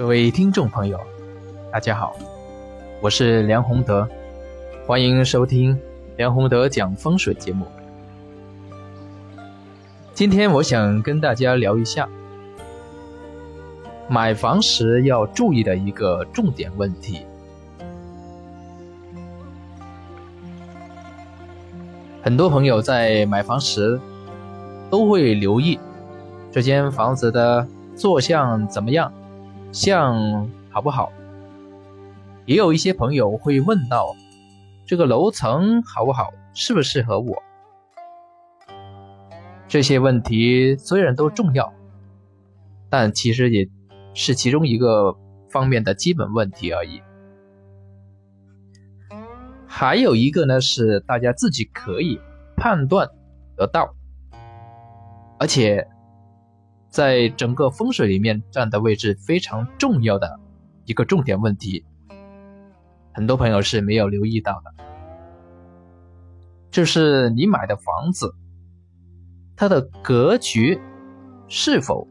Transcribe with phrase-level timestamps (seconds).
[0.00, 0.98] 各位听众朋友，
[1.70, 2.16] 大家好，
[3.02, 4.08] 我是梁宏德，
[4.86, 5.78] 欢迎收听
[6.16, 7.66] 梁宏德讲风水节目。
[10.14, 12.08] 今天我想跟大家聊一下
[14.08, 17.20] 买房时要注意的一个重点问题。
[22.22, 24.00] 很多朋友在买房时
[24.88, 25.78] 都会留意
[26.50, 29.12] 这间房子的坐向怎么样。
[29.72, 31.12] 像好不好？
[32.44, 34.16] 也有一些朋友会问到，
[34.84, 37.42] 这个楼层好不好，适不适合我？
[39.68, 41.72] 这些问题虽然都重要，
[42.88, 43.68] 但其实也
[44.14, 45.16] 是其中一个
[45.48, 47.00] 方面的基本问题而已。
[49.68, 52.20] 还有一个呢，是大家自己可以
[52.56, 53.08] 判断
[53.56, 53.94] 得到，
[55.38, 55.86] 而且。
[56.90, 60.40] 在整个风水里面占的位置非常重要的
[60.86, 61.84] 一个重点问题，
[63.14, 64.84] 很多朋友是没有留意到的，
[66.68, 68.34] 就是你买的房子，
[69.54, 70.80] 它的格局
[71.46, 72.08] 是否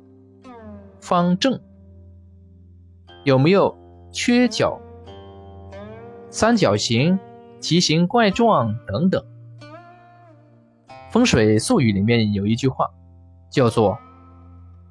[1.02, 1.59] 方正，
[3.25, 3.77] 有没有
[4.13, 4.80] 缺角、
[6.30, 7.19] 三角形、
[7.59, 9.22] 奇形怪状等等。
[11.11, 12.88] 风水术语里面有一句话，
[13.52, 14.00] 叫做。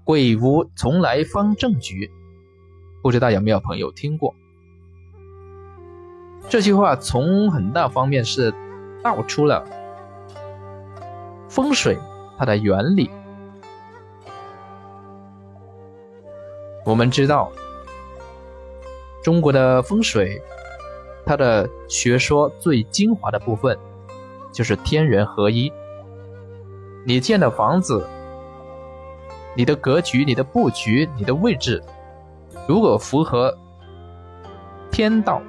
[0.08, 2.10] 鬼屋从来方正局，
[3.02, 4.34] 不知道有没有朋友听过
[6.48, 6.96] 这句话？
[6.96, 8.50] 从很大方面是
[9.02, 9.62] 道出了
[11.46, 11.98] 风水
[12.38, 13.10] 它的原理。
[16.86, 17.52] 我们知道，
[19.22, 20.40] 中国的风水，
[21.26, 23.78] 它的学说最精华的部分
[24.52, 25.70] 就是天人合一。
[27.04, 28.02] 你建的房子。
[29.58, 31.82] 你的格局、你的布局、你的位置，
[32.68, 33.52] 如果符合
[34.88, 35.42] 天道、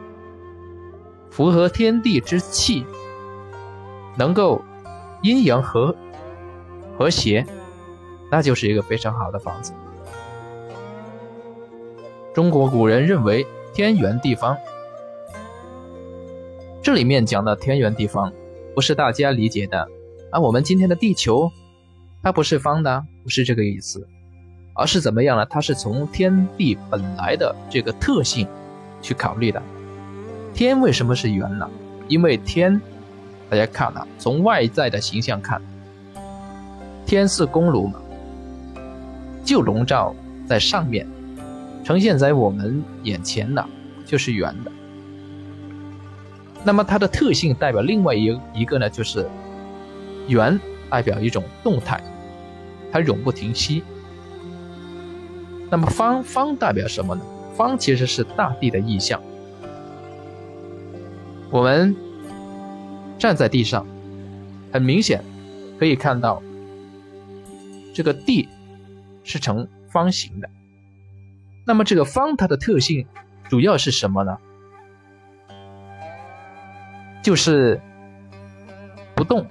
[1.30, 2.84] 符合天地之气，
[4.18, 4.60] 能够
[5.22, 5.96] 阴阳和
[6.98, 7.46] 和谐，
[8.32, 9.74] 那就是一个非常好的房子。
[12.34, 13.46] 中国古人认为
[13.76, 14.58] 天圆地方，
[16.82, 18.34] 这里面讲的天圆地方，
[18.74, 19.88] 不是大家理解的
[20.32, 21.52] 啊，我们今天的地球。
[22.22, 24.06] 它不是方的，不是这个意思，
[24.74, 25.46] 而是怎么样呢？
[25.46, 28.48] 它是从天地本来的这个特性
[29.02, 29.62] 去考虑的。
[30.54, 31.70] 天为什么是圆呢？
[32.08, 32.82] 因为天，
[33.50, 35.62] 大家看啊，从外在的形象看，
[37.06, 38.02] 天是公炉嘛，
[39.44, 40.14] 就笼罩
[40.46, 41.08] 在上面，
[41.86, 43.66] 呈现在我们眼前的，
[44.06, 44.72] 就是圆的。
[46.66, 49.26] 那么它的特性代表另外一一个呢，就是
[50.28, 50.60] 圆。
[50.90, 52.04] 代表一种动态，
[52.92, 53.84] 它永不停息。
[55.70, 57.22] 那么方方代表什么呢？
[57.56, 59.22] 方其实是大地的意象。
[61.52, 61.96] 我们
[63.18, 63.86] 站在地上，
[64.72, 65.24] 很明显
[65.78, 66.42] 可以看到
[67.94, 68.48] 这个地
[69.24, 70.50] 是呈方形的。
[71.66, 73.06] 那么这个方它的特性
[73.50, 74.38] 主要是什么呢？
[77.22, 77.80] 就是
[79.16, 79.46] 不动。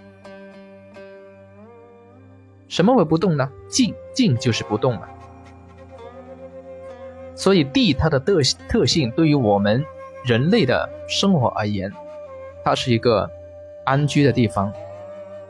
[2.68, 3.50] 什么为不动呢？
[3.68, 5.08] 静，静就是不动嘛。
[7.34, 9.84] 所以地它的特特性，对于我们
[10.24, 11.92] 人类的生活而言，
[12.64, 13.30] 它是一个
[13.84, 14.72] 安居的地方。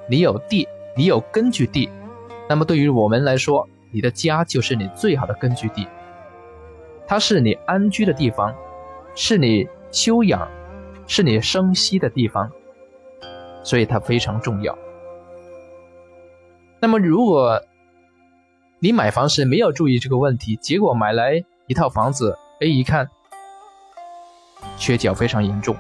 [0.07, 1.91] 你有地，你有根据地，
[2.49, 5.87] 那么对于我们来说，你的家就是你最好的根据地。
[7.07, 8.55] 它是你安居的地方，
[9.15, 10.47] 是你休养，
[11.07, 12.51] 是你生息的地方，
[13.63, 14.77] 所以它非常重要。
[16.81, 17.61] 那么，如果
[18.79, 23.09] 你买房时没有注意这个问题，结果买来一套房子，哎，一看
[24.77, 25.75] 缺角非常严重，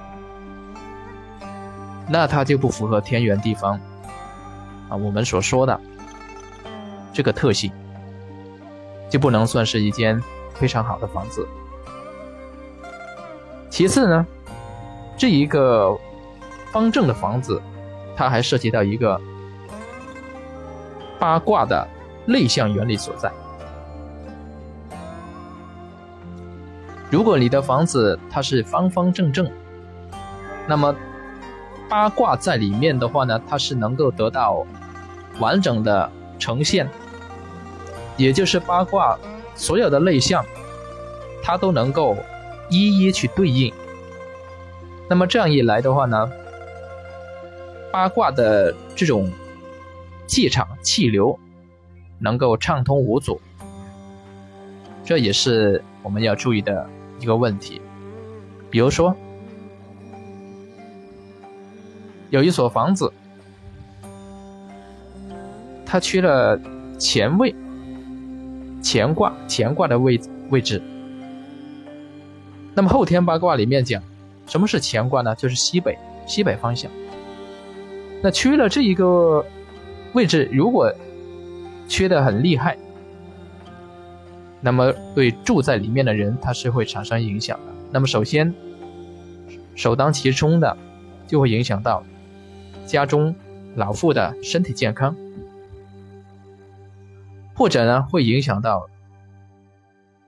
[2.09, 3.81] 那它就不符合天圆地方
[4.89, 5.81] 啊，我们所说的
[7.13, 7.71] 这个特性，
[9.09, 10.21] 就不能算是一间
[10.55, 11.47] 非常好的房子。
[13.71, 14.27] 其次呢，
[15.17, 15.97] 这一个
[16.73, 17.63] 方正的房子，
[18.17, 19.21] 它还涉及到一个。
[21.19, 21.87] 八卦的
[22.27, 23.33] 内向原理所在。
[27.11, 29.51] 如果你的房子它是方方正正，
[30.67, 30.95] 那么
[31.89, 34.65] 八卦在里面的话呢，它是能够得到
[35.41, 36.89] 完整的呈现，
[38.17, 39.19] 也就是八卦
[39.55, 40.45] 所有的内向，
[41.43, 42.17] 它都能够
[42.69, 43.73] 一一去对应。
[45.09, 46.31] 那么这样一来的话呢，
[47.91, 49.29] 八卦的这种。
[50.29, 51.37] 气场气流
[52.21, 53.41] 能够畅通无阻，
[55.05, 56.89] 这也是我们要注意的
[57.19, 57.81] 一个问题。
[58.71, 59.17] 比如说，
[62.29, 63.11] 有一所房子，
[65.87, 66.61] 它缺了
[67.01, 67.55] 乾位，
[68.85, 70.21] 乾卦乾卦的位
[70.51, 70.83] 位置。
[72.75, 74.03] 那么后天八卦里面讲，
[74.47, 75.35] 什么是乾卦呢？
[75.35, 75.97] 就是西北
[76.27, 76.91] 西北方向。
[78.23, 79.45] 那缺了这一个
[80.15, 80.93] 位置，如果
[81.89, 82.77] 缺的很厉害，
[84.61, 87.73] 那么对住在里面的人，他是会产生影响的。
[87.91, 88.55] 那么首先，
[89.75, 90.77] 首当其冲的，
[91.27, 92.03] 就会影响到
[92.87, 93.35] 家中
[93.77, 95.17] 老妇的身体健康，
[97.55, 98.89] 或者呢，会影响到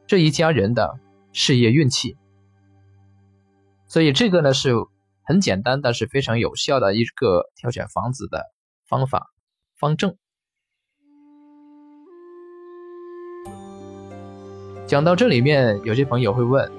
[0.06, 0.98] 这一家人的
[1.32, 2.16] 事业运气。
[3.86, 4.74] 所以这个呢是
[5.22, 8.44] 很简单，但是非常有效的一个挑选房子的
[8.86, 9.30] 方法
[9.80, 10.14] 方正。
[14.86, 16.70] 讲到这里面，有些朋友会问：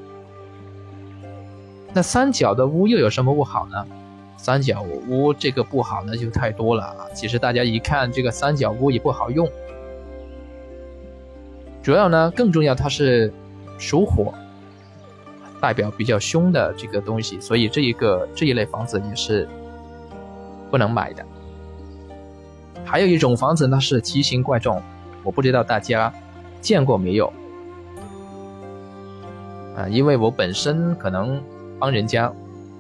[1.94, 3.88] 那三角的屋又有什么不好呢？
[4.38, 7.10] 三角屋这个不好呢就太多了啊！
[7.16, 9.50] 其实大家一看这个三角屋也不好用，
[11.82, 13.34] 主要呢更重要它是
[13.80, 14.32] 属火。
[15.60, 19.48] 代表比较凶的这个东西，所以这一个这一类房子也是
[20.70, 21.26] 不能买的。
[22.92, 24.84] 还有一种房子，那是奇形怪状，
[25.24, 26.14] 我不知道大家
[26.60, 27.32] 见过没有？
[29.78, 31.42] 啊，因为我本身可能
[31.80, 32.30] 帮人家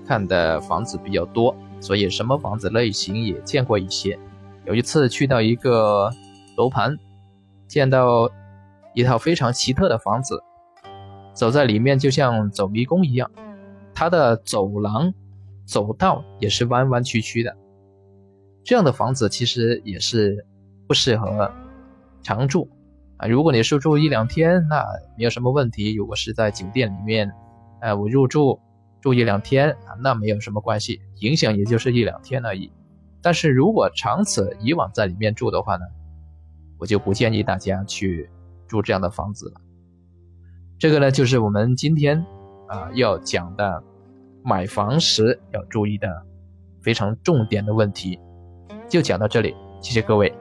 [0.05, 4.19] 看的房子比较多，所以什么房子类型也见过一些。
[4.65, 6.11] 有一次去到一个
[6.57, 6.97] 楼盘，
[7.65, 8.29] 见到
[8.93, 10.43] 一套非常奇特的房子。
[11.33, 13.31] 走在里面就像走迷宫一样，
[13.93, 15.13] 它的走廊、
[15.63, 17.55] 走道也是弯弯曲曲的。
[18.63, 20.45] 这样的房子其实也是
[20.87, 21.51] 不适合
[22.21, 22.69] 常住
[23.17, 23.27] 啊。
[23.27, 24.83] 如果你是住一两天，那
[25.17, 25.93] 没有什么问题。
[25.95, 27.31] 如果是在酒店里面，
[27.81, 28.59] 呃，我入住
[29.01, 32.71] 住一两天啊，那没有什么关系，影响也就是一两天而已。
[33.21, 35.85] 但是如果长此以往在里面住的话呢，
[36.77, 38.29] 我就不建议大家去
[38.67, 39.61] 住这样的房子了。
[40.79, 42.25] 这个呢，就是我们今天
[42.67, 43.83] 啊要讲的
[44.43, 46.25] 买房时要注意的
[46.81, 48.19] 非常重点的问题，
[48.91, 50.31] 就讲到这里，谢谢各位。